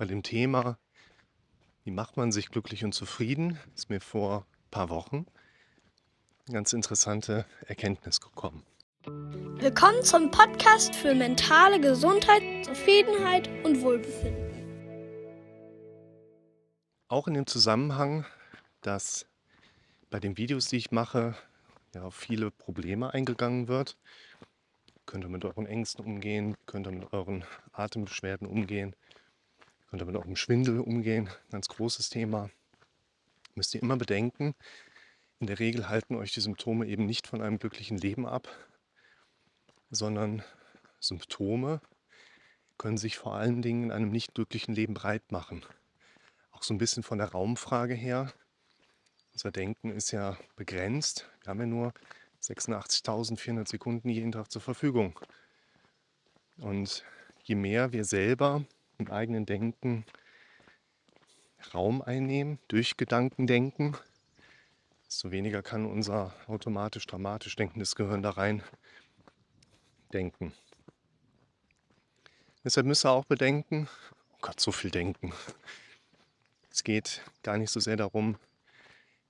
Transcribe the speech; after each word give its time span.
bei 0.00 0.06
dem 0.06 0.22
Thema, 0.22 0.78
wie 1.84 1.90
macht 1.90 2.16
man 2.16 2.32
sich 2.32 2.48
glücklich 2.48 2.84
und 2.84 2.92
zufrieden, 2.92 3.58
ist 3.76 3.90
mir 3.90 4.00
vor 4.00 4.46
ein 4.46 4.70
paar 4.70 4.88
Wochen 4.88 5.26
eine 6.46 6.54
ganz 6.54 6.72
interessante 6.72 7.44
Erkenntnis 7.66 8.18
gekommen. 8.22 8.64
Willkommen 9.04 10.02
zum 10.02 10.30
Podcast 10.30 10.94
für 10.94 11.14
mentale 11.14 11.82
Gesundheit, 11.82 12.64
Zufriedenheit 12.64 13.50
und 13.62 13.82
Wohlbefinden. 13.82 14.64
Auch 17.08 17.28
in 17.28 17.34
dem 17.34 17.46
Zusammenhang, 17.46 18.24
dass 18.80 19.26
bei 20.08 20.18
den 20.18 20.38
Videos, 20.38 20.68
die 20.68 20.78
ich 20.78 20.92
mache, 20.92 21.34
ja, 21.94 22.04
auf 22.04 22.14
viele 22.14 22.50
Probleme 22.50 23.12
eingegangen 23.12 23.68
wird. 23.68 23.98
Könnt 25.04 25.24
ihr 25.24 25.28
mit 25.28 25.44
euren 25.44 25.66
Ängsten 25.66 26.02
umgehen, 26.02 26.56
könnt 26.64 26.86
ihr 26.86 26.92
mit 26.92 27.12
euren 27.12 27.44
Atembeschwerden 27.72 28.46
umgehen, 28.46 28.96
könnt 29.90 30.02
ihr 30.02 30.06
mit 30.06 30.16
eurem 30.16 30.36
Schwindel 30.36 30.80
umgehen. 30.80 31.28
Ganz 31.50 31.68
großes 31.68 32.10
Thema. 32.10 32.48
Müsst 33.56 33.74
ihr 33.74 33.82
immer 33.82 33.96
bedenken, 33.96 34.54
in 35.40 35.46
der 35.46 35.58
Regel 35.58 35.88
halten 35.88 36.14
euch 36.14 36.32
die 36.32 36.40
Symptome 36.40 36.86
eben 36.86 37.06
nicht 37.06 37.26
von 37.26 37.42
einem 37.42 37.58
glücklichen 37.58 37.98
Leben 37.98 38.26
ab, 38.26 38.48
sondern 39.90 40.44
Symptome 41.00 41.80
können 42.78 42.98
sich 42.98 43.18
vor 43.18 43.34
allen 43.34 43.62
Dingen 43.62 43.84
in 43.84 43.90
einem 43.90 44.10
nicht 44.10 44.34
glücklichen 44.34 44.74
Leben 44.74 44.94
breit 44.94 45.32
machen. 45.32 45.64
Auch 46.52 46.62
so 46.62 46.72
ein 46.72 46.78
bisschen 46.78 47.02
von 47.02 47.18
der 47.18 47.32
Raumfrage 47.32 47.94
her. 47.94 48.32
Unser 49.32 49.50
Denken 49.50 49.90
ist 49.90 50.10
ja 50.12 50.38
begrenzt. 50.56 51.28
Wir 51.42 51.50
haben 51.50 51.60
ja 51.60 51.66
nur 51.66 51.92
86.400 52.42 53.68
Sekunden 53.68 54.08
jeden 54.08 54.32
Tag 54.32 54.50
zur 54.50 54.62
Verfügung. 54.62 55.18
Und 56.58 57.04
je 57.42 57.54
mehr 57.54 57.92
wir 57.92 58.04
selber 58.04 58.64
im 59.00 59.10
eigenen 59.10 59.46
Denken 59.46 60.04
Raum 61.74 62.02
einnehmen, 62.02 62.58
durch 62.68 62.96
Gedankendenken, 62.96 63.96
desto 65.06 65.30
weniger 65.30 65.62
kann 65.62 65.86
unser 65.86 66.32
automatisch 66.46 67.06
dramatisch 67.06 67.56
denkendes 67.56 67.94
Gehirn 67.94 68.22
da 68.22 68.30
rein 68.30 68.62
denken. 70.12 70.52
Deshalb 72.64 72.86
müsst 72.86 73.04
ihr 73.04 73.10
auch 73.10 73.24
bedenken, 73.24 73.88
oh 74.34 74.38
Gott, 74.40 74.60
so 74.60 74.72
viel 74.72 74.90
denken. 74.90 75.32
Es 76.70 76.84
geht 76.84 77.22
gar 77.42 77.58
nicht 77.58 77.70
so 77.70 77.80
sehr 77.80 77.96
darum, 77.96 78.36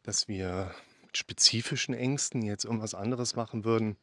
dass 0.03 0.29
wir 0.29 0.75
mit 1.03 1.17
spezifischen 1.17 1.95
Ängsten 1.95 2.43
jetzt 2.43 2.65
irgendwas 2.65 2.95
anderes 2.95 3.37
machen 3.37 3.65
würden 3.65 3.97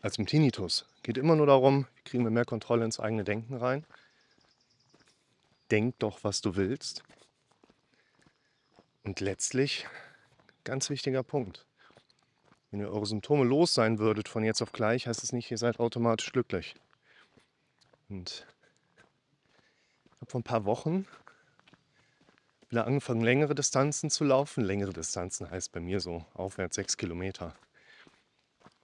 als 0.00 0.18
im 0.18 0.26
Tinnitus. 0.26 0.86
Geht 1.02 1.18
immer 1.18 1.36
nur 1.36 1.46
darum, 1.46 1.86
wie 1.96 2.02
kriegen 2.02 2.24
wir 2.24 2.30
mehr 2.30 2.44
Kontrolle 2.44 2.84
ins 2.84 3.00
eigene 3.00 3.24
Denken 3.24 3.54
rein. 3.54 3.84
Denk 5.70 5.98
doch, 5.98 6.22
was 6.22 6.40
du 6.40 6.56
willst. 6.56 7.02
Und 9.02 9.20
letztlich, 9.20 9.86
ganz 10.64 10.90
wichtiger 10.90 11.22
Punkt, 11.22 11.66
wenn 12.70 12.80
ihr 12.80 12.90
eure 12.90 13.06
Symptome 13.06 13.44
los 13.44 13.74
sein 13.74 13.98
würdet 13.98 14.28
von 14.28 14.44
jetzt 14.44 14.62
auf 14.62 14.72
gleich, 14.72 15.06
heißt 15.06 15.22
es 15.22 15.32
nicht, 15.32 15.50
ihr 15.50 15.58
seid 15.58 15.78
automatisch 15.78 16.32
glücklich. 16.32 16.74
Und 18.08 18.46
ich 20.06 20.20
habe 20.20 20.30
vor 20.30 20.40
ein 20.40 20.44
paar 20.44 20.64
Wochen 20.64 21.06
wieder 22.68 22.86
angefangen, 22.86 23.20
längere 23.20 23.54
Distanzen 23.54 24.10
zu 24.10 24.24
laufen. 24.24 24.64
Längere 24.64 24.92
Distanzen 24.92 25.50
heißt 25.50 25.72
bei 25.72 25.80
mir 25.80 26.00
so 26.00 26.24
aufwärts 26.34 26.76
sechs 26.76 26.96
Kilometer. 26.96 27.54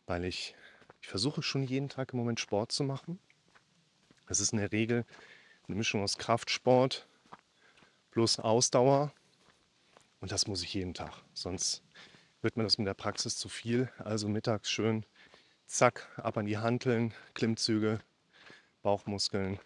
Weil 0.06 0.24
ich, 0.24 0.54
ich 1.00 1.08
versuche 1.08 1.42
schon 1.42 1.64
jeden 1.64 1.88
Tag 1.88 2.12
im 2.12 2.18
Moment 2.18 2.38
Sport 2.38 2.72
zu 2.72 2.84
machen. 2.84 3.18
Das 4.28 4.40
ist 4.40 4.52
in 4.52 4.58
der 4.58 4.72
Regel 4.72 5.04
eine 5.72 5.78
Mischung 5.78 6.02
aus 6.02 6.18
Kraftsport 6.18 7.06
plus 8.10 8.38
Ausdauer. 8.38 9.12
Und 10.20 10.30
das 10.30 10.46
muss 10.46 10.62
ich 10.62 10.74
jeden 10.74 10.92
Tag. 10.92 11.14
Sonst 11.32 11.82
wird 12.42 12.58
mir 12.58 12.62
das 12.62 12.76
mit 12.76 12.86
der 12.86 12.94
Praxis 12.94 13.38
zu 13.38 13.48
viel. 13.48 13.90
Also 13.98 14.28
mittags 14.28 14.70
schön, 14.70 15.06
zack, 15.66 16.08
ab 16.16 16.36
an 16.36 16.44
die 16.44 16.58
Hanteln, 16.58 17.14
Klimmzüge, 17.34 18.00
Bauchmuskeln, 18.82 19.58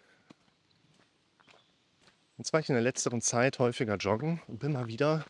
Jetzt 2.37 2.53
war 2.53 2.59
ich 2.59 2.69
in 2.69 2.75
der 2.75 2.83
letzteren 2.83 3.19
Zeit 3.19 3.57
häufiger 3.57 3.95
joggen 3.95 4.39
und 4.45 4.59
bin 4.59 4.73
mal 4.73 4.85
wieder, 4.85 5.25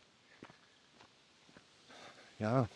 ja, 2.38 2.68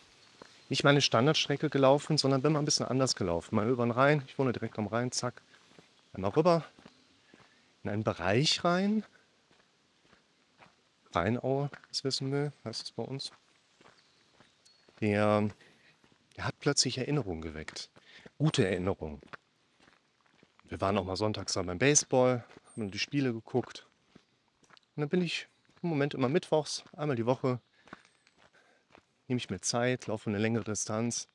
nicht 0.70 0.84
meine 0.84 1.02
Standardstrecke 1.02 1.68
gelaufen, 1.68 2.16
sondern 2.16 2.40
bin 2.40 2.54
mal 2.54 2.60
ein 2.60 2.64
bisschen 2.64 2.86
anders 2.86 3.14
gelaufen. 3.14 3.54
Mal 3.54 3.68
über 3.68 3.84
den 3.84 3.90
Rhein, 3.90 4.22
ich 4.26 4.38
wohne 4.38 4.54
direkt 4.54 4.78
am 4.78 4.86
Rhein, 4.86 5.12
zack, 5.12 5.42
einmal 6.14 6.30
rüber 6.30 6.64
in 7.82 7.90
einen 7.90 8.04
Bereich 8.04 8.64
rein. 8.64 9.04
Rheinaue, 11.12 11.70
das 11.88 12.04
wissen 12.04 12.32
wir, 12.32 12.52
heißt 12.64 12.84
es 12.84 12.92
bei 12.92 13.02
uns. 13.02 13.32
Der, 15.00 15.48
der 16.36 16.44
hat 16.44 16.58
plötzlich 16.58 16.98
Erinnerungen 16.98 17.42
geweckt. 17.42 17.90
Gute 18.38 18.66
Erinnerungen. 18.66 19.20
Wir 20.68 20.80
waren 20.80 20.96
auch 20.96 21.04
mal 21.04 21.16
sonntags 21.16 21.54
beim 21.54 21.78
Baseball, 21.78 22.44
haben 22.72 22.90
die 22.90 22.98
Spiele 22.98 23.32
geguckt. 23.32 23.86
Und 24.96 25.02
dann 25.02 25.08
bin 25.08 25.22
ich 25.22 25.48
im 25.82 25.90
Moment 25.90 26.14
immer 26.14 26.28
mittwochs, 26.28 26.84
einmal 26.96 27.16
die 27.16 27.26
Woche, 27.26 27.60
nehme 29.28 29.38
ich 29.38 29.50
mir 29.50 29.60
Zeit, 29.60 30.06
laufe 30.06 30.30
eine 30.30 30.38
längere 30.38 30.64
Distanz, 30.64 31.28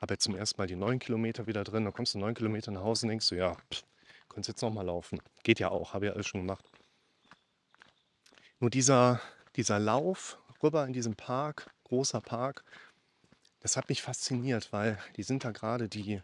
habe 0.00 0.14
jetzt 0.14 0.24
zum 0.24 0.36
ersten 0.36 0.60
Mal 0.60 0.66
die 0.66 0.76
neun 0.76 0.98
Kilometer 0.98 1.46
wieder 1.46 1.64
drin. 1.64 1.84
Dann 1.84 1.92
kommst 1.92 2.14
du 2.14 2.18
neun 2.18 2.34
Kilometer 2.34 2.70
nach 2.70 2.82
Hause 2.82 3.06
und 3.06 3.10
denkst 3.10 3.28
du, 3.28 3.34
ja, 3.34 3.54
pff, 3.54 3.84
könntest 4.30 4.48
jetzt 4.48 4.62
noch 4.62 4.72
mal 4.72 4.86
laufen. 4.86 5.20
Geht 5.42 5.60
ja 5.60 5.70
auch, 5.70 5.92
habe 5.92 6.06
ja 6.06 6.12
alles 6.12 6.26
schon 6.26 6.40
gemacht. 6.40 6.64
Nur 8.58 8.70
dieser, 8.70 9.20
dieser 9.56 9.78
Lauf 9.78 10.38
rüber 10.62 10.86
in 10.86 10.92
diesem 10.92 11.16
Park, 11.16 11.70
großer 11.84 12.20
Park, 12.20 12.64
das 13.60 13.76
hat 13.76 13.88
mich 13.88 14.00
fasziniert, 14.00 14.72
weil 14.72 14.98
die 15.16 15.22
sind 15.22 15.44
da 15.44 15.50
gerade 15.50 15.88
die, 15.88 16.22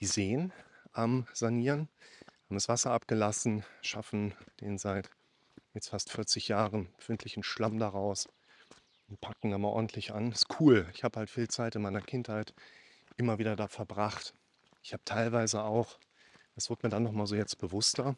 die 0.00 0.06
Seen 0.06 0.52
am 0.92 1.26
Sanieren, 1.32 1.88
haben 2.46 2.56
das 2.56 2.68
Wasser 2.68 2.90
abgelassen, 2.90 3.64
schaffen 3.80 4.34
den 4.60 4.76
seit 4.76 5.08
jetzt 5.72 5.88
fast 5.88 6.10
40 6.10 6.48
Jahren 6.48 6.92
befindlichen 6.96 7.42
Schlamm 7.42 7.78
daraus 7.78 8.28
und 9.08 9.20
packen 9.20 9.50
da 9.50 9.58
mal 9.58 9.68
ordentlich 9.68 10.12
an. 10.12 10.32
Ist 10.32 10.60
cool. 10.60 10.88
Ich 10.94 11.04
habe 11.04 11.18
halt 11.18 11.30
viel 11.30 11.48
Zeit 11.48 11.76
in 11.76 11.82
meiner 11.82 12.00
Kindheit 12.00 12.54
immer 13.16 13.38
wieder 13.38 13.56
da 13.56 13.68
verbracht. 13.68 14.34
Ich 14.82 14.92
habe 14.92 15.04
teilweise 15.04 15.62
auch, 15.62 15.98
das 16.54 16.70
wird 16.70 16.82
mir 16.82 16.88
dann 16.90 17.02
nochmal 17.02 17.26
so 17.26 17.34
jetzt 17.34 17.58
bewusster, 17.58 18.16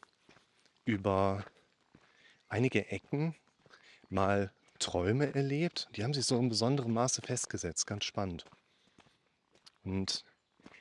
über 0.84 1.44
einige 2.48 2.88
Ecken 2.88 3.34
mal 4.08 4.52
Träume 4.78 5.34
erlebt. 5.34 5.88
Die 5.96 6.04
haben 6.04 6.14
sich 6.14 6.24
so 6.24 6.38
in 6.38 6.48
besonderem 6.48 6.92
Maße 6.92 7.22
festgesetzt. 7.22 7.86
Ganz 7.86 8.04
spannend. 8.04 8.44
Und 9.84 10.24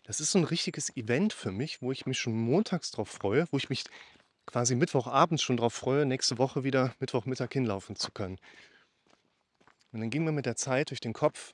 das 0.03 0.19
ist 0.19 0.31
so 0.31 0.40
ein 0.40 0.45
richtiges 0.45 0.95
Event 0.97 1.34
für 1.34 1.51
mich, 1.51 1.81
wo 1.81 1.91
ich 1.91 2.06
mich 2.06 2.19
schon 2.19 2.34
montags 2.34 2.91
drauf 2.91 3.09
freue, 3.09 3.47
wo 3.51 3.57
ich 3.57 3.69
mich 3.69 3.84
quasi 4.45 4.75
Mittwochabends 4.75 5.44
schon 5.44 5.57
darauf 5.57 5.73
freue, 5.73 6.06
nächste 6.06 6.38
Woche 6.38 6.63
wieder 6.63 6.94
Mittwochmittag 7.00 7.50
hinlaufen 7.51 7.95
zu 7.95 8.11
können. 8.11 8.40
Und 9.91 10.01
dann 10.01 10.09
ging 10.09 10.23
mir 10.23 10.31
mit 10.31 10.45
der 10.45 10.56
Zeit 10.56 10.90
durch 10.90 11.00
den 11.00 11.13
Kopf, 11.13 11.53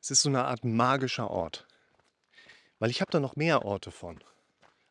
es 0.00 0.10
ist 0.10 0.22
so 0.22 0.28
eine 0.28 0.44
Art 0.44 0.64
magischer 0.64 1.30
Ort. 1.30 1.66
Weil 2.78 2.90
ich 2.90 3.00
habe 3.00 3.10
da 3.10 3.20
noch 3.20 3.36
mehr 3.36 3.64
Orte 3.64 3.90
von. 3.90 4.22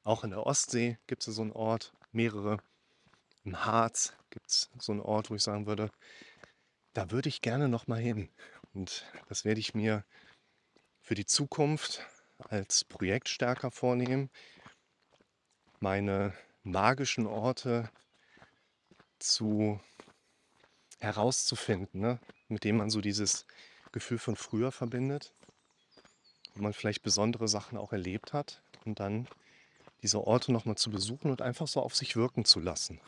Auch 0.03 0.23
in 0.23 0.31
der 0.31 0.45
Ostsee 0.45 0.97
gibt 1.07 1.27
es 1.27 1.35
so 1.35 1.41
einen 1.41 1.51
Ort, 1.51 1.93
mehrere. 2.11 2.57
Im 3.43 3.65
Harz 3.65 4.13
gibt 4.29 4.49
es 4.49 4.69
so 4.77 4.91
einen 4.91 5.01
Ort, 5.01 5.29
wo 5.29 5.35
ich 5.35 5.43
sagen 5.43 5.65
würde, 5.67 5.89
da 6.93 7.11
würde 7.11 7.29
ich 7.29 7.41
gerne 7.41 7.69
noch 7.69 7.87
mal 7.87 7.99
hin. 7.99 8.29
Und 8.73 9.05
das 9.29 9.45
werde 9.45 9.59
ich 9.59 9.73
mir 9.73 10.03
für 11.01 11.15
die 11.15 11.25
Zukunft 11.25 12.05
als 12.39 12.83
Projekt 12.83 13.29
stärker 13.29 13.71
vornehmen, 13.71 14.29
meine 15.79 16.33
magischen 16.63 17.25
Orte 17.25 17.89
zu 19.19 19.79
herauszufinden, 20.99 22.01
ne? 22.01 22.19
mit 22.47 22.63
dem 22.63 22.77
man 22.77 22.89
so 22.89 23.01
dieses 23.01 23.45
Gefühl 23.91 24.17
von 24.17 24.35
früher 24.35 24.71
verbindet, 24.71 25.33
wo 26.57 26.63
man 26.63 26.73
vielleicht 26.73 27.03
besondere 27.03 27.47
Sachen 27.47 27.77
auch 27.77 27.91
erlebt 27.91 28.33
hat 28.33 28.61
und 28.85 28.99
dann 28.99 29.27
diese 30.01 30.25
Orte 30.25 30.51
nochmal 30.51 30.75
zu 30.75 30.89
besuchen 30.89 31.31
und 31.31 31.41
einfach 31.41 31.67
so 31.67 31.81
auf 31.81 31.95
sich 31.95 32.15
wirken 32.15 32.45
zu 32.45 32.59
lassen. 32.59 32.99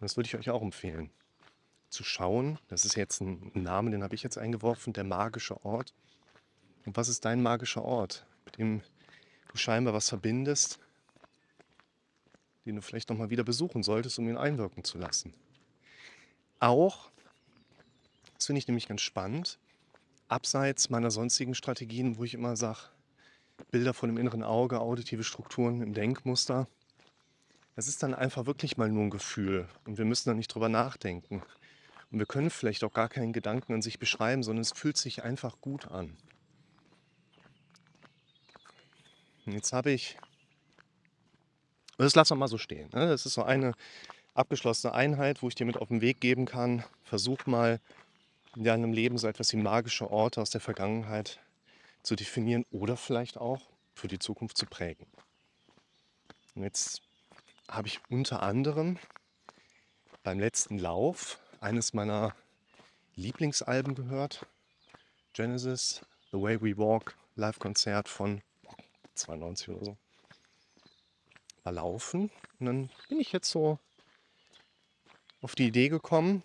Das 0.00 0.16
würde 0.16 0.26
ich 0.26 0.36
euch 0.36 0.50
auch 0.50 0.62
empfehlen. 0.62 1.10
Zu 1.88 2.04
schauen, 2.04 2.58
das 2.68 2.84
ist 2.84 2.96
jetzt 2.96 3.20
ein 3.20 3.50
Name, 3.54 3.90
den 3.90 4.02
habe 4.02 4.14
ich 4.14 4.22
jetzt 4.22 4.36
eingeworfen, 4.36 4.92
der 4.92 5.04
magische 5.04 5.64
Ort. 5.64 5.94
Und 6.84 6.96
was 6.96 7.08
ist 7.08 7.24
dein 7.24 7.42
magischer 7.42 7.84
Ort, 7.84 8.26
mit 8.44 8.58
dem 8.58 8.82
du 9.50 9.56
scheinbar 9.56 9.94
was 9.94 10.08
verbindest, 10.08 10.78
den 12.66 12.76
du 12.76 12.82
vielleicht 12.82 13.08
nochmal 13.08 13.30
wieder 13.30 13.44
besuchen 13.44 13.82
solltest, 13.82 14.18
um 14.18 14.28
ihn 14.28 14.36
einwirken 14.36 14.84
zu 14.84 14.98
lassen. 14.98 15.32
Auch, 16.58 17.10
das 18.34 18.46
finde 18.46 18.58
ich 18.58 18.66
nämlich 18.66 18.88
ganz 18.88 19.02
spannend, 19.02 19.58
abseits 20.28 20.90
meiner 20.90 21.10
sonstigen 21.10 21.54
Strategien, 21.54 22.18
wo 22.18 22.24
ich 22.24 22.34
immer 22.34 22.56
sage, 22.56 22.80
Bilder 23.70 23.94
von 23.94 24.08
dem 24.08 24.18
inneren 24.18 24.42
Auge, 24.42 24.80
auditive 24.80 25.24
Strukturen 25.24 25.80
im 25.80 25.94
Denkmuster. 25.94 26.68
Es 27.74 27.88
ist 27.88 28.02
dann 28.02 28.14
einfach 28.14 28.46
wirklich 28.46 28.76
mal 28.76 28.88
nur 28.88 29.04
ein 29.04 29.10
Gefühl 29.10 29.68
und 29.86 29.98
wir 29.98 30.04
müssen 30.04 30.28
da 30.28 30.34
nicht 30.34 30.48
drüber 30.48 30.68
nachdenken. 30.68 31.42
Und 32.10 32.18
wir 32.18 32.26
können 32.26 32.50
vielleicht 32.50 32.84
auch 32.84 32.92
gar 32.92 33.08
keinen 33.08 33.32
Gedanken 33.32 33.74
an 33.74 33.82
sich 33.82 33.98
beschreiben, 33.98 34.42
sondern 34.42 34.62
es 34.62 34.72
fühlt 34.72 34.96
sich 34.96 35.24
einfach 35.24 35.60
gut 35.60 35.88
an. 35.90 36.16
Und 39.44 39.52
jetzt 39.52 39.72
habe 39.72 39.90
ich, 39.90 40.16
das 41.98 42.14
lassen 42.14 42.32
wir 42.32 42.36
mal 42.36 42.48
so 42.48 42.58
stehen. 42.58 42.88
Ne? 42.92 43.08
Das 43.08 43.26
ist 43.26 43.34
so 43.34 43.42
eine 43.42 43.74
abgeschlossene 44.34 44.92
Einheit, 44.92 45.42
wo 45.42 45.48
ich 45.48 45.54
dir 45.54 45.66
mit 45.66 45.76
auf 45.76 45.88
den 45.88 46.00
Weg 46.00 46.20
geben 46.20 46.46
kann. 46.46 46.84
Versuch 47.04 47.46
mal 47.46 47.80
in 48.56 48.64
deinem 48.64 48.92
Leben 48.92 49.18
so 49.18 49.28
etwas 49.28 49.52
wie 49.52 49.58
magische 49.58 50.10
Orte 50.10 50.40
aus 50.40 50.50
der 50.50 50.62
Vergangenheit 50.62 51.38
zu 52.02 52.16
definieren 52.16 52.64
oder 52.70 52.96
vielleicht 52.96 53.36
auch 53.36 53.60
für 53.94 54.08
die 54.08 54.18
Zukunft 54.18 54.56
zu 54.56 54.64
prägen. 54.66 55.06
Und 56.54 56.62
jetzt 56.62 57.02
habe 57.68 57.88
ich 57.88 58.00
unter 58.08 58.42
anderem 58.42 58.98
beim 60.22 60.40
letzten 60.40 60.78
Lauf 60.78 61.38
eines 61.60 61.92
meiner 61.92 62.34
Lieblingsalben 63.14 63.94
gehört. 63.94 64.46
Genesis, 65.34 66.04
The 66.32 66.40
Way 66.40 66.62
We 66.62 66.78
Walk, 66.78 67.14
Live-Konzert 67.34 68.08
von 68.08 68.40
92 69.14 69.68
oder 69.68 69.84
so. 69.84 69.96
War 71.62 71.72
laufen 71.72 72.30
und 72.58 72.66
dann 72.66 72.90
bin 73.08 73.20
ich 73.20 73.32
jetzt 73.32 73.50
so 73.50 73.78
auf 75.42 75.54
die 75.54 75.66
Idee 75.66 75.88
gekommen. 75.88 76.42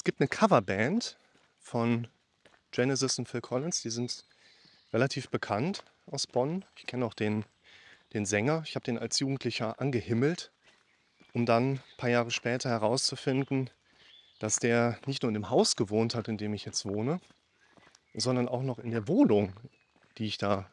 Es 0.00 0.04
gibt 0.04 0.18
eine 0.18 0.28
Coverband 0.28 1.18
von 1.58 2.08
Genesis 2.70 3.18
und 3.18 3.28
Phil 3.28 3.42
Collins, 3.42 3.82
die 3.82 3.90
sind 3.90 4.24
relativ 4.94 5.28
bekannt 5.28 5.84
aus 6.06 6.26
Bonn. 6.26 6.64
Ich 6.74 6.86
kenne 6.86 7.04
auch 7.04 7.12
den, 7.12 7.44
den 8.14 8.24
Sänger. 8.24 8.62
Ich 8.64 8.76
habe 8.76 8.84
den 8.84 8.98
als 8.98 9.18
Jugendlicher 9.18 9.78
angehimmelt 9.78 10.52
um 11.34 11.44
dann 11.44 11.72
ein 11.72 11.82
paar 11.98 12.08
Jahre 12.08 12.30
später 12.30 12.70
herauszufinden, 12.70 13.68
dass 14.38 14.56
der 14.56 14.98
nicht 15.04 15.22
nur 15.22 15.28
in 15.28 15.34
dem 15.34 15.50
Haus 15.50 15.76
gewohnt 15.76 16.14
hat, 16.14 16.28
in 16.28 16.38
dem 16.38 16.54
ich 16.54 16.64
jetzt 16.64 16.86
wohne, 16.86 17.20
sondern 18.14 18.48
auch 18.48 18.62
noch 18.62 18.78
in 18.78 18.92
der 18.92 19.06
Wohnung, 19.06 19.52
die 20.16 20.24
ich 20.24 20.38
da 20.38 20.70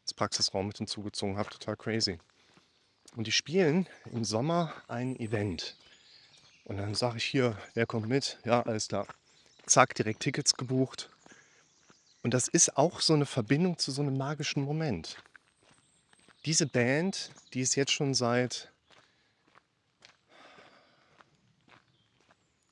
ins 0.00 0.14
Praxisraum 0.14 0.68
mit 0.68 0.78
hinzugezogen 0.78 1.36
habe. 1.36 1.50
Total 1.50 1.76
crazy. 1.76 2.18
Und 3.16 3.26
die 3.26 3.32
spielen 3.32 3.86
im 4.10 4.24
Sommer 4.24 4.72
ein 4.88 5.14
Event. 5.16 5.76
Und 6.64 6.76
dann 6.76 6.94
sage 6.94 7.16
ich 7.16 7.24
hier, 7.24 7.58
wer 7.74 7.86
kommt 7.86 8.08
mit? 8.08 8.38
Ja, 8.44 8.62
alles 8.62 8.88
klar. 8.88 9.06
Zack, 9.66 9.94
direkt 9.94 10.20
Tickets 10.20 10.54
gebucht. 10.54 11.10
Und 12.22 12.34
das 12.34 12.48
ist 12.48 12.76
auch 12.76 13.00
so 13.00 13.14
eine 13.14 13.26
Verbindung 13.26 13.78
zu 13.78 13.90
so 13.90 14.02
einem 14.02 14.16
magischen 14.16 14.62
Moment. 14.62 15.16
Diese 16.44 16.66
Band, 16.66 17.30
die 17.52 17.60
ist 17.60 17.74
jetzt 17.74 17.92
schon 17.92 18.14
seit 18.14 18.72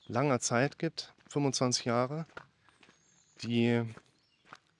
langer 0.06 0.40
Zeit 0.40 0.78
gibt, 0.78 1.12
25 1.28 1.84
Jahre. 1.84 2.26
Die, 3.42 3.82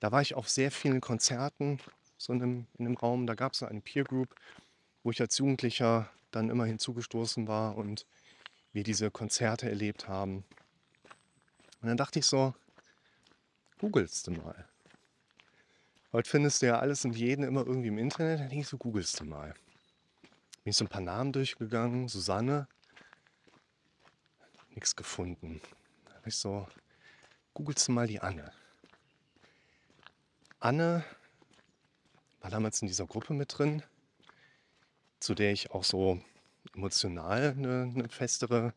da 0.00 0.12
war 0.12 0.22
ich 0.22 0.34
auf 0.34 0.48
sehr 0.48 0.70
vielen 0.70 1.00
Konzerten 1.00 1.80
so 2.18 2.32
in 2.32 2.42
einem, 2.42 2.66
in 2.78 2.86
einem 2.86 2.96
Raum. 2.96 3.26
Da 3.26 3.34
gab 3.34 3.52
es 3.54 3.62
eine 3.62 3.80
Peer 3.80 4.04
Group, 4.04 4.34
wo 5.02 5.10
ich 5.10 5.20
als 5.20 5.38
Jugendlicher 5.38 6.10
dann 6.30 6.50
immer 6.50 6.66
hinzugestoßen 6.66 7.48
war 7.48 7.76
und 7.76 8.06
wir 8.72 8.82
diese 8.82 9.10
Konzerte 9.10 9.68
erlebt 9.68 10.08
haben. 10.08 10.44
Und 11.80 11.88
dann 11.88 11.96
dachte 11.96 12.18
ich 12.18 12.26
so, 12.26 12.54
googelst 13.78 14.26
du 14.26 14.32
mal. 14.32 14.66
Heute 16.12 16.28
findest 16.28 16.62
du 16.62 16.66
ja 16.66 16.78
alles 16.78 17.04
und 17.04 17.16
jeden 17.16 17.44
immer 17.44 17.66
irgendwie 17.66 17.88
im 17.88 17.98
Internet. 17.98 18.40
Dann 18.40 18.48
denke 18.48 18.62
ich 18.62 18.68
so, 18.68 18.78
googelst 18.78 19.20
du 19.20 19.24
mal. 19.24 19.54
Bin 20.64 20.70
ich 20.70 20.76
so 20.76 20.84
ein 20.84 20.88
paar 20.88 21.00
Namen 21.00 21.32
durchgegangen. 21.32 22.08
Susanne, 22.08 22.68
nichts 24.70 24.96
gefunden. 24.96 25.60
Da 26.06 26.14
habe 26.14 26.28
ich 26.28 26.36
so, 26.36 26.66
googelst 27.54 27.88
du 27.88 27.92
mal 27.92 28.06
die 28.06 28.20
Anne. 28.20 28.52
Anne 30.58 31.04
war 32.40 32.50
damals 32.50 32.82
in 32.82 32.88
dieser 32.88 33.06
Gruppe 33.06 33.32
mit 33.32 33.56
drin, 33.56 33.82
zu 35.20 35.34
der 35.34 35.52
ich 35.52 35.70
auch 35.70 35.84
so 35.84 36.20
emotional 36.74 37.54
eine, 37.56 37.92
eine 37.94 38.08
festere 38.08 38.72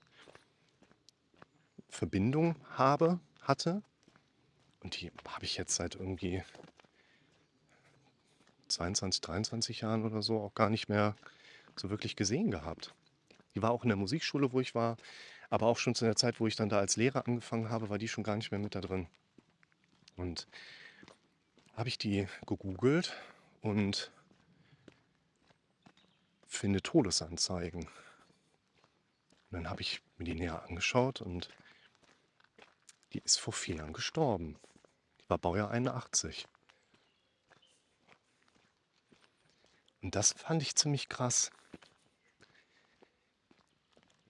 Verbindung 1.89 2.55
habe, 2.71 3.19
hatte. 3.41 3.83
Und 4.81 4.99
die 4.99 5.11
habe 5.27 5.45
ich 5.45 5.57
jetzt 5.57 5.75
seit 5.75 5.95
irgendwie 5.95 6.43
22, 8.67 9.21
23 9.21 9.81
Jahren 9.81 10.03
oder 10.05 10.21
so 10.21 10.39
auch 10.41 10.55
gar 10.55 10.69
nicht 10.69 10.89
mehr 10.89 11.15
so 11.75 11.89
wirklich 11.89 12.15
gesehen 12.15 12.51
gehabt. 12.51 12.93
Die 13.55 13.61
war 13.61 13.71
auch 13.71 13.83
in 13.83 13.89
der 13.89 13.97
Musikschule, 13.97 14.51
wo 14.51 14.59
ich 14.59 14.75
war. 14.75 14.97
Aber 15.49 15.67
auch 15.67 15.77
schon 15.77 15.93
zu 15.93 16.05
der 16.05 16.15
Zeit, 16.15 16.39
wo 16.39 16.47
ich 16.47 16.55
dann 16.55 16.69
da 16.69 16.79
als 16.79 16.95
Lehrer 16.95 17.27
angefangen 17.27 17.69
habe, 17.69 17.89
war 17.89 17.99
die 17.99 18.07
schon 18.07 18.23
gar 18.23 18.35
nicht 18.35 18.49
mehr 18.49 18.59
mit 18.59 18.73
da 18.73 18.81
drin. 18.81 19.07
Und 20.15 20.47
habe 21.75 21.89
ich 21.89 21.97
die 21.97 22.27
gegoogelt 22.45 23.15
und 23.61 24.11
finde 26.55 26.81
Todesanzeigen. 26.81 27.81
Und 27.81 27.89
dann 29.51 29.69
habe 29.69 29.81
ich 29.81 30.01
mir 30.17 30.25
die 30.25 30.35
näher 30.35 30.63
angeschaut 30.63 31.21
und 31.21 31.49
die 33.13 33.19
ist 33.19 33.39
vor 33.39 33.53
vier 33.53 33.75
Jahren 33.77 33.93
gestorben. 33.93 34.57
Die 35.21 35.29
war 35.29 35.37
Baujahr 35.37 35.71
81. 35.71 36.47
Und 40.01 40.15
das 40.15 40.33
fand 40.33 40.61
ich 40.61 40.75
ziemlich 40.75 41.09
krass. 41.09 41.51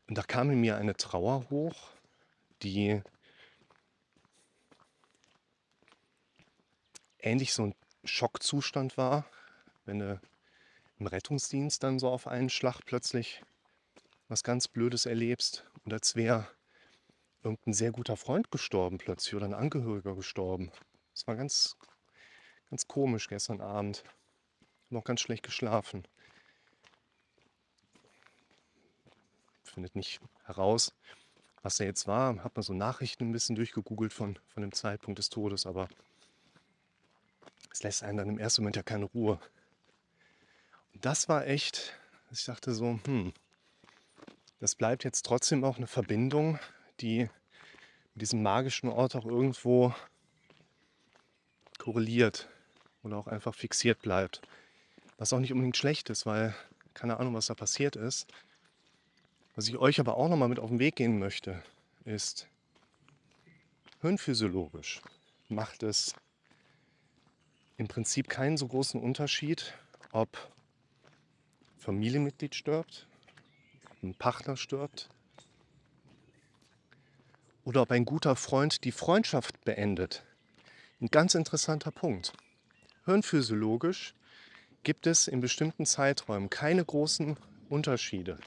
Und 0.08 0.18
da 0.18 0.22
kam 0.22 0.52
in 0.52 0.60
mir 0.60 0.78
eine 0.78 0.96
Trauer 0.96 1.50
hoch, 1.50 1.90
die 2.62 3.02
ähnlich 7.20 7.54
so 7.54 7.64
ein 7.64 7.76
Schockzustand 8.04 8.98
war, 8.98 9.26
wenn 9.86 10.00
du 10.00 10.22
im 11.04 11.08
Rettungsdienst 11.08 11.84
dann 11.84 12.00
so 12.00 12.08
auf 12.08 12.28
einen 12.28 12.50
Schlag 12.50 12.80
plötzlich 12.86 13.44
was 14.30 14.42
ganz 14.42 14.70
Blödes 14.70 15.06
erlebst 15.06 15.70
und 15.84 15.92
als 15.92 16.16
wäre 16.16 16.48
irgendein 17.44 17.74
sehr 17.74 17.92
guter 17.92 18.16
Freund 18.16 18.52
gestorben 18.52 19.00
plötzlich 19.00 19.36
oder 19.36 19.46
ein 19.46 19.54
Angehöriger 19.54 20.16
gestorben. 20.16 20.72
Das 21.14 21.28
war 21.28 21.36
ganz, 21.36 21.76
ganz 22.70 22.88
komisch 22.88 23.28
gestern 23.28 23.60
Abend. 23.60 24.06
Noch 24.90 25.04
ganz 25.04 25.20
schlecht 25.20 25.44
geschlafen. 25.44 26.08
findet 29.66 29.96
nicht 29.96 30.22
heraus, 30.46 30.94
was 31.64 31.82
er 31.82 31.88
jetzt 31.88 32.08
war. 32.08 32.42
Hat 32.46 32.56
man 32.56 32.64
so 32.64 32.74
Nachrichten 32.74 33.26
ein 33.26 33.32
bisschen 33.34 33.58
durchgegoogelt 33.58 34.14
von, 34.14 34.40
von 34.48 34.62
dem 34.62 34.72
Zeitpunkt 34.72 35.18
des 35.18 35.30
Todes, 35.30 35.66
aber 35.66 35.90
es 37.72 37.84
lässt 37.84 38.04
einen 38.04 38.20
dann 38.20 38.30
im 38.30 38.38
ersten 38.38 38.62
Moment 38.62 38.78
ja 38.78 38.84
keine 38.84 39.06
Ruhe. 39.06 39.42
Das 41.04 41.28
war 41.28 41.46
echt, 41.48 41.92
ich 42.32 42.46
dachte 42.46 42.74
so, 42.74 42.98
hm, 43.04 43.34
das 44.62 44.74
bleibt 44.74 45.04
jetzt 45.04 45.26
trotzdem 45.26 45.66
auch 45.66 45.76
eine 45.76 45.86
Verbindung, 45.86 46.60
die 47.02 47.30
mit 48.14 48.22
diesem 48.22 48.42
magischen 48.42 48.88
Ort 48.88 49.14
auch 49.18 49.26
irgendwo 49.26 49.94
korreliert 51.78 52.48
oder 53.04 53.18
auch 53.18 53.28
einfach 53.28 53.54
fixiert 53.54 54.02
bleibt. 54.02 54.44
Was 55.18 55.34
auch 55.34 55.40
nicht 55.40 55.52
unbedingt 55.52 55.76
schlecht 55.76 56.10
ist, 56.10 56.26
weil 56.26 56.56
keine 56.94 57.20
Ahnung, 57.20 57.34
was 57.34 57.48
da 57.48 57.54
passiert 57.54 57.98
ist. 57.98 58.32
Was 59.56 59.68
ich 59.68 59.76
euch 59.76 60.00
aber 60.00 60.16
auch 60.16 60.30
noch 60.30 60.38
mal 60.38 60.48
mit 60.48 60.60
auf 60.60 60.70
den 60.70 60.80
Weg 60.80 60.96
gehen 60.96 61.20
möchte, 61.20 61.62
ist, 62.06 62.48
hirnphysiologisch 64.00 65.02
macht 65.50 65.84
es 65.84 66.16
im 67.76 67.90
Prinzip 67.90 68.30
keinen 68.30 68.56
so 68.56 68.70
großen 68.70 69.02
Unterschied, 69.02 69.74
ob 70.14 70.53
Familienmitglied 71.84 72.56
stirbt, 72.56 73.08
ein 74.02 74.16
Partner 74.16 74.58
stirbt 74.58 75.10
oder 77.66 77.84
ob 77.84 77.92
ein 77.92 78.06
guter 78.06 78.36
Freund 78.36 78.84
die 78.84 78.92
Freundschaft 78.92 79.64
beendet. 79.66 80.24
Ein 81.02 81.08
ganz 81.08 81.36
interessanter 81.36 81.92
Punkt. 81.92 82.34
Hirnphysiologisch 83.06 84.16
gibt 84.84 85.08
es 85.08 85.28
in 85.28 85.42
bestimmten 85.42 85.86
Zeiträumen 85.86 86.50
keine 86.50 86.84
großen 86.84 87.38
Unterschiede 87.70 88.40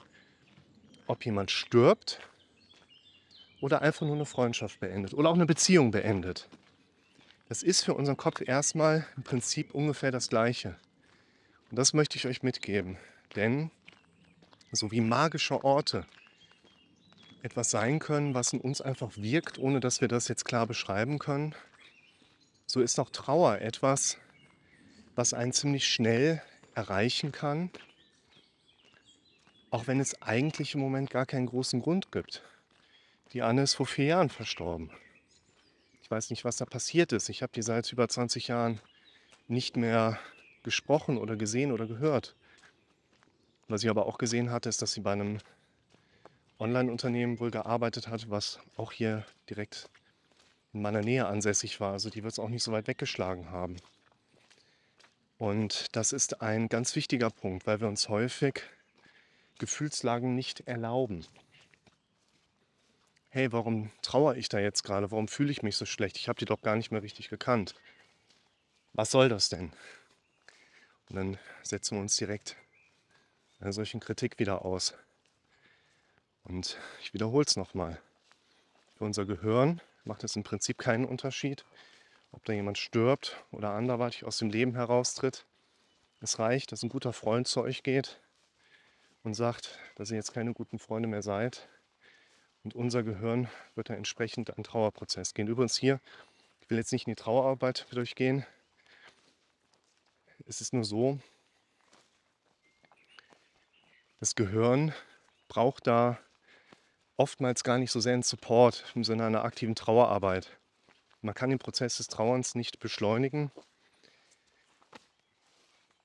ob 1.06 1.24
jemand 1.24 1.50
stirbt 1.50 2.20
oder 3.60 3.82
einfach 3.82 4.06
nur 4.06 4.16
eine 4.16 4.26
Freundschaft 4.26 4.80
beendet 4.80 5.14
oder 5.14 5.30
auch 5.30 5.34
eine 5.34 5.46
Beziehung 5.46 5.90
beendet. 5.90 6.48
Das 7.48 7.62
ist 7.62 7.84
für 7.84 7.94
unseren 7.94 8.16
Kopf 8.16 8.42
erstmal 8.44 9.06
im 9.16 9.22
Prinzip 9.22 9.74
ungefähr 9.74 10.10
das 10.10 10.28
Gleiche. 10.28 10.76
Und 11.70 11.78
das 11.78 11.94
möchte 11.94 12.16
ich 12.18 12.26
euch 12.26 12.42
mitgeben. 12.42 12.96
Denn 13.36 13.70
so 14.72 14.90
wie 14.90 15.00
magische 15.00 15.62
Orte 15.62 16.06
etwas 17.42 17.70
sein 17.70 17.98
können, 17.98 18.34
was 18.34 18.52
in 18.52 18.60
uns 18.60 18.80
einfach 18.80 19.12
wirkt, 19.16 19.58
ohne 19.58 19.80
dass 19.80 20.00
wir 20.00 20.08
das 20.08 20.28
jetzt 20.28 20.44
klar 20.44 20.66
beschreiben 20.66 21.18
können, 21.18 21.54
so 22.66 22.80
ist 22.80 22.98
auch 22.98 23.10
Trauer 23.10 23.60
etwas, 23.60 24.18
was 25.14 25.32
einen 25.32 25.52
ziemlich 25.52 25.86
schnell 25.86 26.42
erreichen 26.74 27.30
kann, 27.30 27.70
auch 29.70 29.86
wenn 29.86 30.00
es 30.00 30.20
eigentlich 30.22 30.74
im 30.74 30.80
Moment 30.80 31.10
gar 31.10 31.26
keinen 31.26 31.46
großen 31.46 31.80
Grund 31.80 32.10
gibt. 32.10 32.42
Die 33.32 33.42
Anne 33.42 33.62
ist 33.62 33.74
vor 33.74 33.86
vier 33.86 34.06
Jahren 34.06 34.30
verstorben. 34.30 34.90
Ich 36.02 36.10
weiß 36.10 36.30
nicht, 36.30 36.44
was 36.44 36.56
da 36.56 36.64
passiert 36.64 37.12
ist. 37.12 37.28
Ich 37.28 37.42
habe 37.42 37.52
die 37.52 37.62
seit 37.62 37.90
über 37.92 38.08
20 38.08 38.48
Jahren 38.48 38.80
nicht 39.48 39.76
mehr 39.76 40.18
gesprochen 40.62 41.18
oder 41.18 41.36
gesehen 41.36 41.72
oder 41.72 41.86
gehört. 41.86 42.34
Was 43.68 43.82
ich 43.82 43.90
aber 43.90 44.06
auch 44.06 44.18
gesehen 44.18 44.50
hatte, 44.50 44.68
ist, 44.68 44.80
dass 44.82 44.92
sie 44.92 45.00
bei 45.00 45.12
einem 45.12 45.38
Online-Unternehmen 46.58 47.40
wohl 47.40 47.50
gearbeitet 47.50 48.08
hat, 48.08 48.30
was 48.30 48.60
auch 48.76 48.92
hier 48.92 49.26
direkt 49.50 49.90
in 50.72 50.82
meiner 50.82 51.02
Nähe 51.02 51.26
ansässig 51.26 51.80
war. 51.80 51.92
Also 51.92 52.10
die 52.10 52.22
wird 52.22 52.32
es 52.32 52.38
auch 52.38 52.48
nicht 52.48 52.62
so 52.62 52.72
weit 52.72 52.86
weggeschlagen 52.86 53.50
haben. 53.50 53.76
Und 55.38 55.94
das 55.96 56.12
ist 56.12 56.40
ein 56.40 56.68
ganz 56.68 56.94
wichtiger 56.96 57.30
Punkt, 57.30 57.66
weil 57.66 57.80
wir 57.80 57.88
uns 57.88 58.08
häufig 58.08 58.62
Gefühlslagen 59.58 60.34
nicht 60.34 60.60
erlauben. 60.60 61.26
Hey, 63.30 63.52
warum 63.52 63.90
trauere 64.00 64.36
ich 64.36 64.48
da 64.48 64.58
jetzt 64.58 64.82
gerade? 64.82 65.10
Warum 65.10 65.28
fühle 65.28 65.50
ich 65.50 65.62
mich 65.62 65.76
so 65.76 65.84
schlecht? 65.84 66.16
Ich 66.16 66.28
habe 66.28 66.38
die 66.38 66.46
doch 66.46 66.62
gar 66.62 66.76
nicht 66.76 66.90
mehr 66.90 67.02
richtig 67.02 67.28
gekannt. 67.28 67.74
Was 68.94 69.10
soll 69.10 69.28
das 69.28 69.50
denn? 69.50 69.72
Und 71.10 71.16
dann 71.16 71.38
setzen 71.62 71.96
wir 71.96 72.00
uns 72.00 72.16
direkt 72.16 72.56
einer 73.60 73.72
solchen 73.72 74.00
Kritik 74.00 74.38
wieder 74.38 74.64
aus. 74.64 74.94
Und 76.44 76.78
ich 77.00 77.12
wiederhole 77.14 77.44
es 77.46 77.56
nochmal. 77.56 78.00
Für 78.96 79.04
unser 79.04 79.26
Gehirn 79.26 79.80
macht 80.04 80.24
es 80.24 80.36
im 80.36 80.42
Prinzip 80.42 80.78
keinen 80.78 81.04
Unterschied, 81.04 81.64
ob 82.32 82.44
da 82.44 82.52
jemand 82.52 82.78
stirbt 82.78 83.36
oder 83.50 83.70
anderweitig 83.70 84.24
aus 84.24 84.38
dem 84.38 84.50
Leben 84.50 84.74
heraustritt. 84.74 85.44
Es 86.20 86.38
reicht, 86.38 86.72
dass 86.72 86.82
ein 86.82 86.88
guter 86.88 87.12
Freund 87.12 87.48
zu 87.48 87.62
euch 87.62 87.82
geht 87.82 88.20
und 89.22 89.34
sagt, 89.34 89.78
dass 89.96 90.10
ihr 90.10 90.16
jetzt 90.16 90.32
keine 90.32 90.54
guten 90.54 90.78
Freunde 90.78 91.08
mehr 91.08 91.22
seid. 91.22 91.68
Und 92.62 92.74
unser 92.74 93.02
Gehirn 93.02 93.48
wird 93.74 93.90
dann 93.90 93.96
entsprechend 93.96 94.56
einen 94.56 94.64
Trauerprozess 94.64 95.34
gehen. 95.34 95.48
Übrigens 95.48 95.76
hier, 95.76 96.00
ich 96.60 96.70
will 96.70 96.78
jetzt 96.78 96.92
nicht 96.92 97.06
in 97.06 97.12
die 97.12 97.20
Trauerarbeit 97.20 97.86
mit 97.90 97.98
euch 97.98 98.14
gehen. 98.14 98.46
Es 100.46 100.60
ist 100.60 100.72
nur 100.72 100.84
so, 100.84 101.18
das 104.20 104.34
Gehirn 104.34 104.94
braucht 105.48 105.86
da 105.86 106.18
oftmals 107.16 107.64
gar 107.64 107.78
nicht 107.78 107.90
so 107.90 108.00
sehr 108.00 108.14
einen 108.14 108.22
Support 108.22 108.84
im 108.94 109.04
Sinne 109.04 109.24
einer 109.24 109.44
aktiven 109.44 109.74
Trauerarbeit. 109.74 110.58
Man 111.22 111.34
kann 111.34 111.50
den 111.50 111.58
Prozess 111.58 111.96
des 111.96 112.08
Trauerns 112.08 112.54
nicht 112.54 112.78
beschleunigen. 112.78 113.50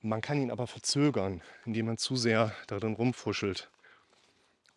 Man 0.00 0.20
kann 0.20 0.40
ihn 0.40 0.50
aber 0.50 0.66
verzögern, 0.66 1.42
indem 1.64 1.86
man 1.86 1.98
zu 1.98 2.16
sehr 2.16 2.54
darin 2.66 2.94
rumfuschelt. 2.94 3.70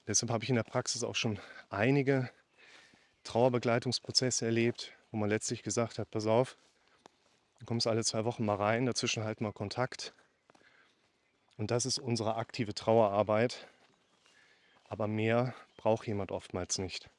Deshalb 0.08 0.32
habe 0.32 0.44
ich 0.44 0.50
in 0.50 0.56
der 0.56 0.64
Praxis 0.64 1.04
auch 1.04 1.16
schon 1.16 1.40
einige 1.70 2.30
Trauerbegleitungsprozesse 3.24 4.46
erlebt, 4.46 4.94
wo 5.12 5.18
man 5.18 5.30
letztlich 5.30 5.64
gesagt 5.64 5.98
hat, 5.98 6.12
pass 6.12 6.28
auf, 6.28 6.58
du 7.60 7.66
kommst 7.66 7.88
alle 7.88 8.04
zwei 8.04 8.24
Wochen 8.24 8.46
mal 8.46 8.56
rein, 8.56 8.86
dazwischen 8.86 9.24
halt 9.24 9.42
mal 9.42 9.52
Kontakt. 9.52 10.14
Und 11.58 11.72
das 11.72 11.86
ist 11.86 12.00
unsere 12.00 12.36
aktive 12.36 12.74
Trauerarbeit. 12.74 13.68
Aber 14.88 15.08
mehr 15.08 15.56
braucht 15.78 16.08
jemand 16.08 16.32
oftmals 16.32 16.78
nicht. 16.78 17.10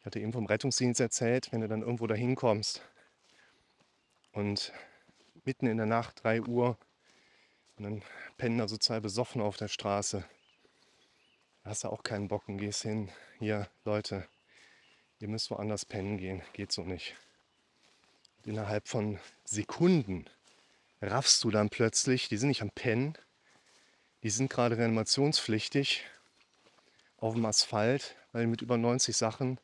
Ich 0.00 0.06
hatte 0.06 0.20
eben 0.20 0.32
vom 0.32 0.46
Rettungsdienst 0.46 1.00
erzählt, 1.00 1.52
wenn 1.52 1.60
du 1.60 1.68
dann 1.68 1.82
irgendwo 1.82 2.06
dahin 2.06 2.34
kommst 2.34 2.82
und 4.32 4.72
mitten 5.44 5.66
in 5.66 5.76
der 5.76 5.86
Nacht, 5.86 6.24
3 6.24 6.42
Uhr, 6.42 6.76
und 7.76 7.84
dann 7.84 8.02
pennen 8.36 8.58
da 8.58 8.68
so 8.68 8.76
zwei 8.76 9.00
besoffen 9.00 9.40
auf 9.40 9.56
der 9.56 9.68
Straße. 9.68 10.24
Da 11.62 11.70
hast 11.70 11.84
du 11.84 11.88
auch 11.88 12.02
keinen 12.02 12.28
Bock 12.28 12.48
und 12.48 12.58
gehst 12.58 12.82
hin. 12.82 13.10
Hier, 13.38 13.68
Leute, 13.84 14.26
ihr 15.20 15.28
müsst 15.28 15.50
woanders 15.50 15.84
pennen 15.84 16.18
gehen. 16.18 16.42
Geht 16.52 16.72
so 16.72 16.82
nicht. 16.82 17.16
Und 18.38 18.48
innerhalb 18.48 18.88
von 18.88 19.18
Sekunden 19.44 20.26
raffst 21.10 21.42
du 21.44 21.50
dann 21.50 21.68
plötzlich, 21.68 22.28
die 22.28 22.36
sind 22.36 22.48
nicht 22.48 22.62
am 22.62 22.70
Pennen, 22.70 23.18
die 24.22 24.30
sind 24.30 24.50
gerade 24.50 24.78
reanimationspflichtig 24.78 26.04
auf 27.16 27.34
dem 27.34 27.44
Asphalt, 27.44 28.16
weil 28.32 28.46
mit 28.46 28.62
über 28.62 28.78
90 28.78 29.16
Sachen 29.16 29.58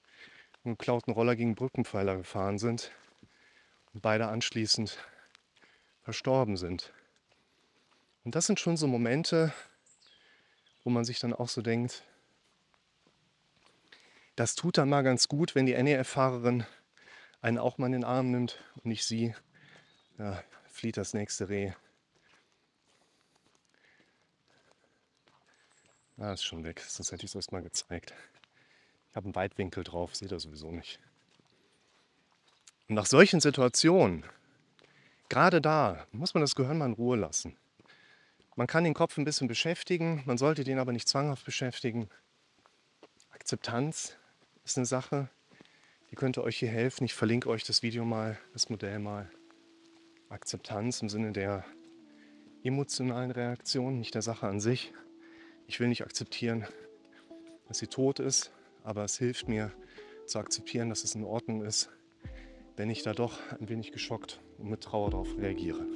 einen 0.65 0.77
geklauten 0.77 1.13
Roller 1.13 1.37
gegen 1.37 1.55
Brückenpfeiler 1.55 2.17
gefahren 2.17 2.59
sind 2.59 2.91
und 3.95 4.03
beide 4.03 4.27
anschließend 4.27 4.99
verstorben 6.03 6.57
sind. 6.57 6.93
Und 8.25 8.35
das 8.35 8.47
sind 8.47 8.61
schon 8.61 8.77
so 8.77 8.87
Momente, 8.87 9.53
wo 10.85 10.91
man 10.91 11.05
sich 11.05 11.21
dann 11.21 11.33
auch 11.33 11.49
so 11.49 11.63
denkt, 11.63 12.03
das 14.37 14.55
tut 14.55 14.79
dann 14.79 14.89
mal 14.89 15.03
ganz 15.03 15.29
gut, 15.29 15.55
wenn 15.55 15.67
die 15.67 15.81
NEF-Fahrerin 15.81 16.65
einen 17.41 17.59
auch 17.59 17.79
mal 17.79 17.87
in 17.87 17.93
den 17.93 18.05
Arm 18.05 18.31
nimmt 18.31 18.63
und 18.77 18.87
nicht 18.87 19.05
sie. 19.05 19.35
Ja, 20.19 20.43
flieht 20.79 20.97
das 20.97 21.13
nächste 21.13 21.49
Reh. 21.49 21.73
Ah, 26.19 26.33
ist 26.33 26.45
schon 26.45 26.65
weg. 26.65 26.81
Sonst 26.87 27.11
hätte 27.11 27.25
ich 27.25 27.33
es 27.33 27.35
erst 27.35 27.53
mal 27.53 27.63
gezeigt. 27.63 28.15
Ich 29.11 29.17
habe 29.17 29.25
einen 29.25 29.35
Weitwinkel 29.35 29.83
drauf, 29.83 30.15
seht 30.15 30.31
ihr 30.31 30.39
sowieso 30.39 30.71
nicht. 30.71 31.01
Und 32.89 32.95
nach 32.95 33.07
solchen 33.07 33.41
Situationen, 33.41 34.25
gerade 35.29 35.61
da, 35.61 36.07
muss 36.13 36.35
man 36.35 36.43
das 36.43 36.55
Gehirn 36.55 36.79
mal 36.79 36.87
in 36.87 36.93
Ruhe 36.93 37.17
lassen. 37.17 37.57
Man 38.55 38.67
kann 38.67 38.85
den 38.85 38.95
Kopf 38.95 39.19
ein 39.19 39.25
bisschen 39.25 39.49
beschäftigen, 39.49 40.23
man 40.27 40.39
sollte 40.39 40.65
den 40.65 40.79
aber 40.79 40.93
nicht 40.93 41.09
zwanghaft 41.09 41.45
beschäftigen. 41.45 42.09
Akzeptanz 43.31 44.17
ist 44.65 44.77
eine 44.77 44.87
Sache, 44.87 45.29
die 46.11 46.17
könnte 46.17 46.43
euch 46.43 46.57
hier 46.57 46.71
helfen. 46.71 47.05
Ich 47.05 47.15
verlinke 47.15 47.49
euch 47.49 47.65
das 47.65 47.83
Video 47.83 48.05
mal, 48.05 48.39
das 48.53 48.69
Modell 48.71 48.99
mal. 48.99 49.31
Akzeptanz 50.29 51.01
im 51.03 51.09
Sinne 51.09 51.33
der 51.33 51.65
emotionalen 52.63 53.31
Reaktion, 53.31 53.99
nicht 53.99 54.15
der 54.15 54.23
Sache 54.23 54.47
an 54.47 54.61
sich. 54.61 54.93
Ich 55.67 55.81
will 55.81 55.89
nicht 55.89 56.03
akzeptieren, 56.03 56.67
dass 57.67 57.79
sie 57.79 57.87
tot 57.87 58.19
ist, 58.21 58.53
aber 58.83 59.05
es 59.05 59.19
hilft 59.19 59.49
mir 59.49 59.73
zu 60.27 60.39
akzeptieren, 60.39 60.89
dass 60.91 61.05
es 61.05 61.15
in 61.15 61.25
Ordnung 61.25 61.63
ist, 61.63 61.91
wenn 62.77 62.91
ich 62.91 63.03
da 63.03 63.13
doch 63.13 63.39
ein 63.59 63.69
wenig 63.69 63.93
geschockt 63.93 64.41
und 64.59 64.69
mit 64.69 64.83
Trauer 64.83 65.11
darauf 65.11 65.37
reagiere. 65.39 65.87